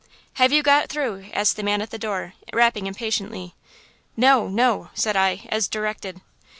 "'Have 0.37 0.51
you 0.51 0.63
got 0.63 0.89
through?' 0.89 1.27
asked 1.31 1.55
the 1.57 1.61
man 1.61 1.79
at 1.79 1.91
the 1.91 1.99
door, 1.99 2.33
rapping 2.53 2.87
impatiently. 2.87 3.53
"'No, 4.17 4.47
no,' 4.47 4.89
said 4.95 5.15
I, 5.15 5.45
as 5.49 5.67
directed. 5.67 6.21